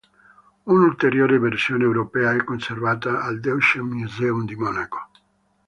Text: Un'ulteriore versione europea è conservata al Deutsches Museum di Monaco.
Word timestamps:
Un'ulteriore 0.65 1.37
versione 1.37 1.83
europea 1.83 2.33
è 2.33 2.43
conservata 2.43 3.21
al 3.21 3.39
Deutsches 3.39 3.83
Museum 3.83 4.45
di 4.45 4.55
Monaco. 4.55 4.99